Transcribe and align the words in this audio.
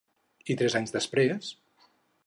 I 0.53 0.55
tres 0.61 0.77
anys 0.79 0.95
després? 0.97 1.55